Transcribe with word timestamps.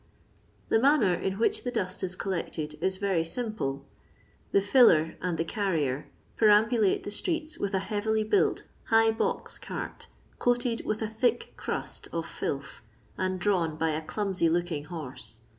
The 0.69 0.79
manner 0.79 1.13
In 1.13 1.33
which 1.37 1.63
the 1.63 1.69
dust 1.69 2.01
is 2.03 2.15
collected 2.15 2.73
is 2.81 2.97
very 2.97 3.23
simple. 3.23 3.85
The 4.51 4.59
"filler" 4.59 5.13
and 5.21 5.37
the 5.37 5.43
"carrier" 5.43 6.07
perambulate 6.39 7.03
the 7.03 7.11
streets 7.11 7.59
with 7.59 7.75
a 7.75 7.85
heavily 7.85 8.23
built 8.23 8.63
high 8.85 9.11
box 9.11 9.59
cart, 9.59 10.07
which 10.07 10.07
is 10.07 10.07
mostly 10.07 10.37
coated 10.39 10.85
with 10.87 11.01
a 11.03 11.07
thick 11.07 11.53
crust 11.55 12.07
of 12.11 12.25
filth, 12.25 12.81
and 13.15 13.39
drawn 13.39 13.77
by 13.77 13.89
a 13.91 14.01
clumsy 14.01 14.49
looking 14.49 14.85
horse. 14.85 15.41